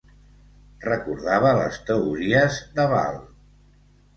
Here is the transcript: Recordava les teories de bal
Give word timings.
Recordava 0.85 1.51
les 1.63 1.77
teories 1.91 2.59
de 2.81 2.87
bal 2.95 3.21